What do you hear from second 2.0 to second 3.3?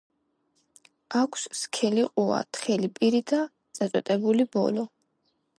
ყუა, თხელი პირი